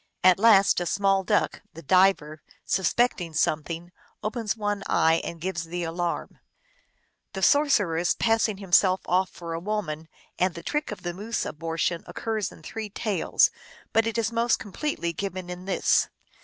At 0.23 0.39
last 0.39 0.81
a 0.81 0.87
small 0.87 1.23
duck, 1.23 1.61
the 1.75 1.83
diver, 1.83 2.41
suspecting 2.65 3.35
something, 3.35 3.91
opens 4.23 4.57
one 4.57 4.81
eye, 4.87 5.21
and 5.23 5.39
gives 5.39 5.65
the 5.65 5.83
alarm. 5.83 6.39
The 7.33 7.43
sorcerer 7.43 7.97
s 7.99 8.15
passing 8.17 8.57
himself 8.57 9.01
off 9.05 9.29
for 9.29 9.53
a 9.53 9.59
woman 9.59 10.07
and 10.39 10.55
the 10.55 10.63
trick 10.63 10.91
of 10.91 11.03
the 11.03 11.13
moose 11.13 11.45
abortion 11.45 12.03
occurs 12.07 12.51
in 12.51 12.63
three 12.63 12.89
tales, 12.89 13.51
but 13.93 14.07
it 14.07 14.17
is 14.17 14.31
most 14.31 14.57
completely 14.57 15.13
given 15.13 15.51
in 15.51 15.65
this. 15.65 16.09